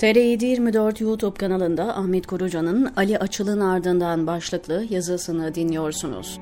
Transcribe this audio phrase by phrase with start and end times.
[0.00, 6.40] TR724 YouTube kanalında Ahmet Koruca'nın Ali Açıl'ın ardından başlıklı yazısını dinliyorsunuz.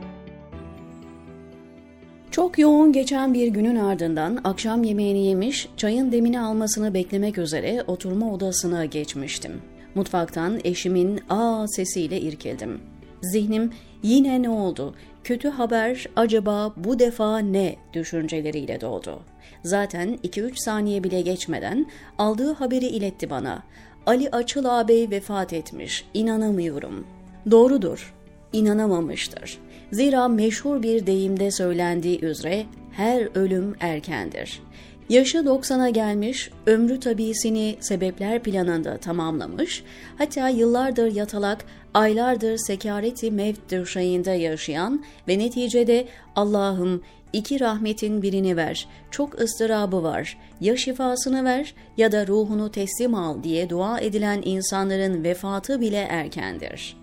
[2.30, 8.32] Çok yoğun geçen bir günün ardından akşam yemeğini yemiş, çayın demini almasını beklemek üzere oturma
[8.34, 9.52] odasına geçmiştim.
[9.94, 12.80] Mutfaktan eşimin aa sesiyle irkildim.
[13.22, 13.72] Zihnim
[14.02, 14.94] yine ne oldu?
[15.28, 19.20] Kötü haber acaba bu defa ne düşünceleriyle doldu.
[19.64, 21.86] Zaten 2-3 saniye bile geçmeden
[22.18, 23.62] aldığı haberi iletti bana.
[24.06, 26.04] Ali Açıl ağabey vefat etmiş.
[26.14, 27.06] İnanamıyorum.
[27.50, 28.14] Doğrudur.
[28.52, 29.58] İnanamamıştır.
[29.92, 34.62] Zira meşhur bir deyimde söylendiği üzere her ölüm erkendir.
[35.08, 39.82] Yaşı 90'a gelmiş, ömrü tabisini sebepler planında tamamlamış,
[40.18, 48.88] hatta yıllardır yatalak, aylardır sekareti mevt döşeğinde yaşayan ve neticede Allah'ım iki rahmetin birini ver,
[49.10, 55.24] çok ıstırabı var, ya şifasını ver ya da ruhunu teslim al diye dua edilen insanların
[55.24, 56.97] vefatı bile erkendir.''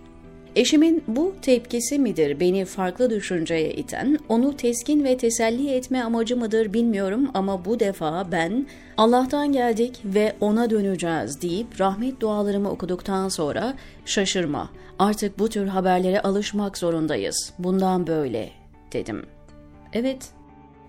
[0.56, 2.40] Eşimin bu tepkisi midir?
[2.40, 8.32] Beni farklı düşünceye iten, onu teskin ve teselli etme amacı mıdır bilmiyorum ama bu defa
[8.32, 13.74] ben Allah'tan geldik ve ona döneceğiz deyip rahmet dualarımı okuduktan sonra
[14.06, 17.54] şaşırma artık bu tür haberlere alışmak zorundayız.
[17.60, 18.52] Bundan böyle
[18.94, 19.26] dedim.
[19.94, 20.30] Evet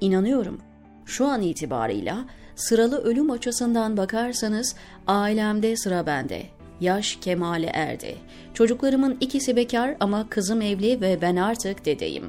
[0.00, 0.60] inanıyorum.
[1.06, 2.24] Şu an itibarıyla
[2.56, 8.16] sıralı ölüm açısından bakarsanız ailemde sıra bende yaş kemale erdi.
[8.54, 12.24] Çocuklarımın ikisi bekar ama kızım evli ve ben artık dedeyim.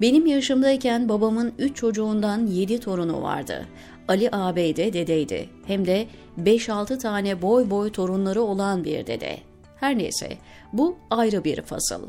[0.00, 3.66] Benim yaşımdayken babamın üç çocuğundan yedi torunu vardı.
[4.08, 5.48] Ali ağabey de dedeydi.
[5.66, 6.06] Hem de
[6.38, 9.38] 5-6 tane boy boy torunları olan bir dede.
[9.76, 10.28] Her neyse
[10.72, 12.02] bu ayrı bir fasıl.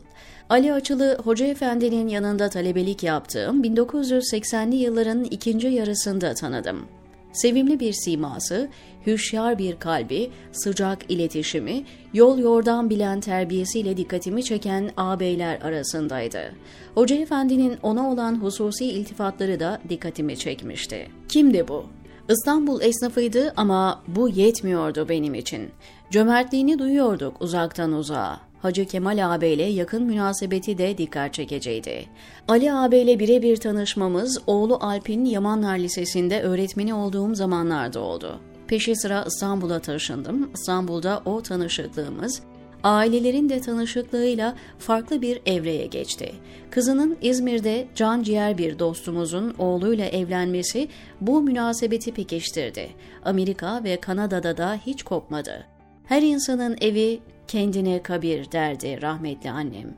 [0.50, 6.88] Ali Açılı Hoca Efendi'nin yanında talebelik yaptığım 1980'li yılların ikinci yarısında tanıdım.
[7.34, 8.70] Sevimli bir siması,
[9.08, 16.54] hüşyar bir kalbi, sıcak iletişimi, yol yordan bilen terbiyesiyle dikkatimi çeken ağabeyler arasındaydı.
[16.96, 21.08] Hoca Efendi'nin ona olan hususi iltifatları da dikkatimi çekmişti.
[21.30, 21.86] Kimdi bu?
[22.30, 25.70] İstanbul esnafıydı ama bu yetmiyordu benim için.
[26.12, 28.51] Cömertliğini duyuyorduk uzaktan uzağa.
[28.62, 32.06] Hacı Kemal ağabeyle yakın münasebeti de dikkat çekeceydi.
[32.48, 38.40] Ali ağabeyle birebir tanışmamız oğlu Alp'in Yamanlar Lisesi'nde öğretmeni olduğum zamanlarda oldu.
[38.68, 40.52] Peşi sıra İstanbul'a taşındım.
[40.54, 42.42] İstanbul'da o tanışıklığımız
[42.84, 46.32] ailelerin de tanışıklığıyla farklı bir evreye geçti.
[46.72, 50.88] Kızının İzmir'de can ciğer bir dostumuzun oğluyla evlenmesi
[51.22, 52.90] bu münasebeti pekiştirdi.
[53.26, 55.66] Amerika ve Kanada'da da hiç kopmadı.
[56.06, 57.20] Her insanın evi
[57.52, 59.94] kendine kabir derdi rahmetli annem.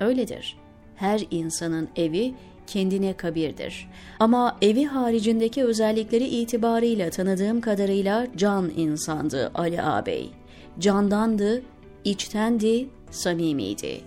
[0.00, 0.56] Öyledir.
[0.96, 2.34] Her insanın evi
[2.66, 3.88] kendine kabirdir.
[4.20, 10.30] Ama evi haricindeki özellikleri itibarıyla tanıdığım kadarıyla can insandı Ali ağabey.
[10.78, 11.62] Candandı,
[12.04, 14.00] içtendi, samimiydi.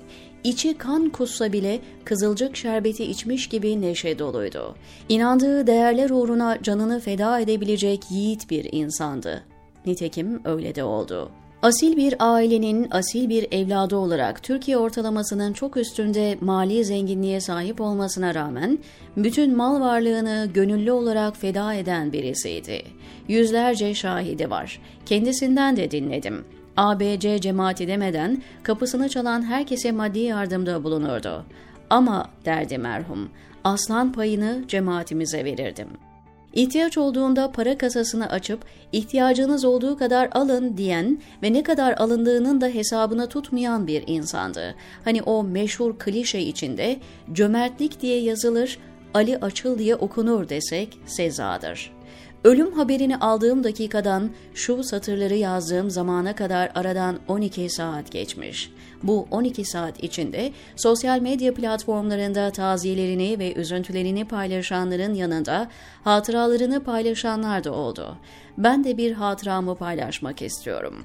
[0.43, 4.75] İçi kan kussa bile kızılcık şerbeti içmiş gibi neşe doluydu.
[5.09, 9.43] İnandığı değerler uğruna canını feda edebilecek yiğit bir insandı.
[9.85, 11.31] Nitekim öyle de oldu.
[11.61, 18.35] Asil bir ailenin asil bir evladı olarak Türkiye ortalamasının çok üstünde mali zenginliğe sahip olmasına
[18.35, 18.79] rağmen
[19.17, 22.83] bütün mal varlığını gönüllü olarak feda eden birisiydi.
[23.27, 24.81] Yüzlerce şahidi var.
[25.05, 26.45] Kendisinden de dinledim.
[26.77, 31.45] ABC cemaati demeden kapısını çalan herkese maddi yardımda bulunurdu.
[31.89, 33.29] Ama derdi merhum,
[33.63, 36.16] aslan payını cemaatimize verirdim.''
[36.57, 42.67] İhtiyaç olduğunda para kasasını açıp ihtiyacınız olduğu kadar alın diyen ve ne kadar alındığının da
[42.67, 44.75] hesabını tutmayan bir insandı.
[45.03, 46.99] Hani o meşhur klişe içinde
[47.33, 48.79] cömertlik diye yazılır,
[49.13, 51.97] Ali Açıl diye okunur desek sezadır.''
[52.43, 58.71] Ölüm haberini aldığım dakikadan şu satırları yazdığım zamana kadar aradan 12 saat geçmiş.
[59.03, 65.69] Bu 12 saat içinde sosyal medya platformlarında taziyelerini ve üzüntülerini paylaşanların yanında
[66.03, 68.17] hatıralarını paylaşanlar da oldu.
[68.57, 71.03] Ben de bir hatıramı paylaşmak istiyorum.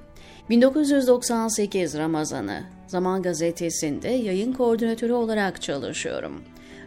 [0.50, 6.43] 1998 Ramazanı Zaman Gazetesi'nde yayın koordinatörü olarak çalışıyorum.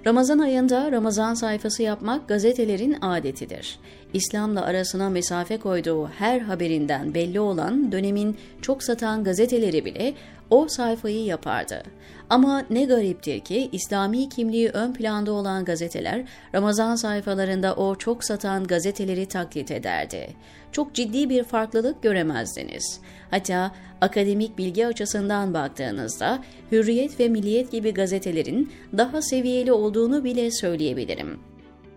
[0.08, 3.80] Ramazan ayında Ramazan sayfası yapmak gazetelerin adetidir.
[4.14, 10.14] İslam'la arasına mesafe koyduğu her haberinden belli olan dönemin çok satan gazeteleri bile
[10.50, 11.84] o sayfayı yapardı.
[12.30, 16.24] Ama ne gariptir ki İslami kimliği ön planda olan gazeteler
[16.56, 20.28] Ramazan sayfalarında o çok satan gazeteleri taklit ederdi.
[20.72, 23.00] Çok ciddi bir farklılık göremezdiniz.
[23.32, 23.72] Hatta
[24.02, 31.40] akademik bilgi açısından baktığınızda Hürriyet ve Milliyet gibi gazetelerin daha seviyeli olduğunu bile söyleyebilirim.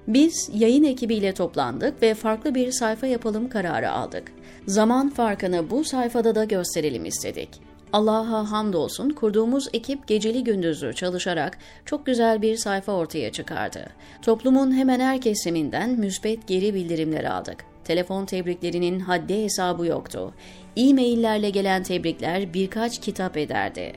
[0.08, 4.32] Biz yayın ekibiyle toplandık ve farklı bir sayfa yapalım kararı aldık.
[4.66, 7.48] Zaman farkını bu sayfada da gösterelim istedik.
[7.92, 13.86] Allah'a hamdolsun kurduğumuz ekip geceli gündüzlü çalışarak çok güzel bir sayfa ortaya çıkardı.
[14.22, 17.64] Toplumun hemen her kesiminden müspet geri bildirimler aldık.
[17.84, 20.34] Telefon tebriklerinin haddi hesabı yoktu.
[20.76, 23.92] E-maillerle gelen tebrikler birkaç kitap ederdi.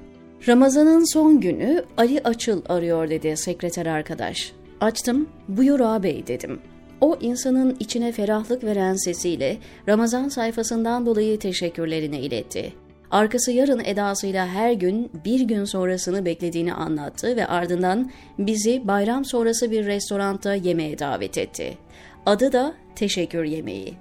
[0.47, 4.53] Ramazan'ın son günü Ali Açıl arıyor dedi sekreter arkadaş.
[4.81, 6.59] Açtım, buyur ağabey dedim.
[7.01, 9.57] O insanın içine ferahlık veren sesiyle
[9.87, 12.73] Ramazan sayfasından dolayı teşekkürlerini iletti.
[13.11, 19.71] Arkası yarın edasıyla her gün bir gün sonrasını beklediğini anlattı ve ardından bizi bayram sonrası
[19.71, 21.77] bir restoranda yemeğe davet etti.
[22.25, 23.93] Adı da teşekkür yemeği.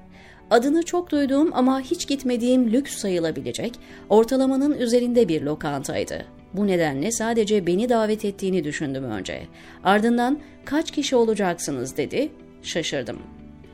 [0.50, 3.72] Adını çok duyduğum ama hiç gitmediğim lüks sayılabilecek,
[4.08, 6.26] ortalamanın üzerinde bir lokantaydı.
[6.54, 9.42] Bu nedenle sadece beni davet ettiğini düşündüm önce.
[9.84, 12.32] Ardından kaç kişi olacaksınız dedi.
[12.62, 13.18] Şaşırdım.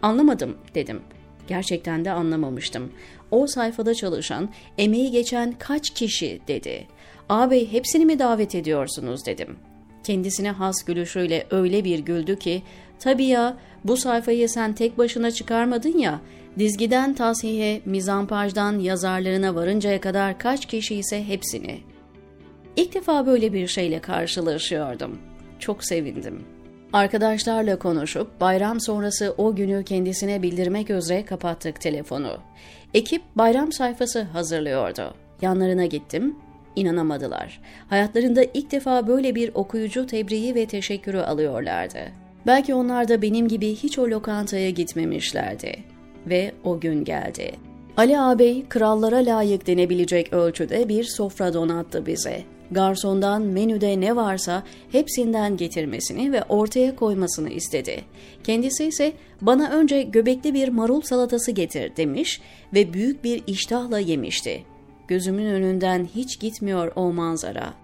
[0.03, 1.01] Anlamadım dedim.
[1.47, 2.93] Gerçekten de anlamamıştım.
[3.31, 4.49] O sayfada çalışan,
[4.79, 6.87] emeği geçen kaç kişi dedi.
[7.29, 9.57] Ağabey hepsini mi davet ediyorsunuz dedim.
[10.05, 12.63] Kendisine has gülüşüyle öyle bir güldü ki,
[12.99, 16.21] tabii ya bu sayfayı sen tek başına çıkarmadın ya,
[16.59, 21.81] dizgiden tasihe, mizampajdan yazarlarına varıncaya kadar kaç kişi ise hepsini.
[22.77, 25.19] İlk defa böyle bir şeyle karşılaşıyordum.
[25.59, 26.56] Çok sevindim.
[26.93, 32.39] Arkadaşlarla konuşup bayram sonrası o günü kendisine bildirmek üzere kapattık telefonu.
[32.95, 35.15] Ekip bayram sayfası hazırlıyordu.
[35.43, 36.37] Yanlarına gittim,
[36.77, 37.61] inanamadılar.
[37.89, 41.99] Hayatlarında ilk defa böyle bir okuyucu tebriği ve teşekkürü alıyorlardı.
[42.47, 45.77] Belki onlar da benim gibi hiç o lokantaya gitmemişlerdi.
[46.27, 47.53] Ve o gün geldi.
[47.97, 52.43] Ali ağabey krallara layık denebilecek ölçüde bir sofra donattı bize.
[52.71, 58.05] Garsondan menüde ne varsa hepsinden getirmesini ve ortaya koymasını istedi.
[58.45, 62.41] Kendisi ise bana önce göbekli bir marul salatası getir demiş
[62.75, 64.65] ve büyük bir iştahla yemişti.
[65.09, 67.75] Gözümün önünden hiç gitmiyor o manzara.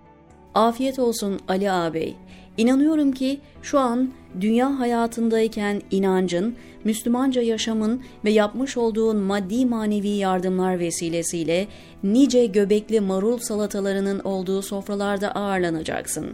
[0.54, 2.16] Afiyet olsun Ali ağabey.
[2.56, 4.10] İnanıyorum ki şu an
[4.40, 6.54] dünya hayatındayken inancın,
[6.84, 11.66] Müslümanca yaşamın ve yapmış olduğun maddi manevi yardımlar vesilesiyle
[12.02, 16.26] nice göbekli marul salatalarının olduğu sofralarda ağırlanacaksın.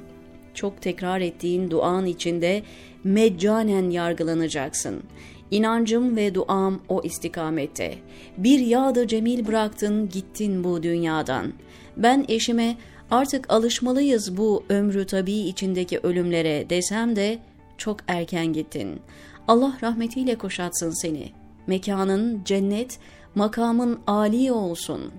[0.55, 2.62] Çok tekrar ettiğin duan içinde
[3.05, 5.03] meccanen yargılanacaksın.
[5.50, 7.94] İnancım ve duam o istikamette.
[8.37, 11.53] Bir yağda cemil bıraktın gittin bu dünyadan.
[11.97, 12.76] Ben eşime
[13.10, 17.38] artık alışmalıyız bu ömrü tabii içindeki ölümlere desem de
[17.78, 19.00] çok erken gittin.
[19.49, 21.32] Allah rahmetiyle kuşatsın seni.
[21.66, 22.99] Mekanın cennet,
[23.34, 25.12] makamın âli olsun,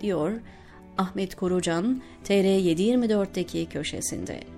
[0.00, 0.32] diyor
[0.98, 4.55] Ahmet Korucan TR724'deki köşesinde.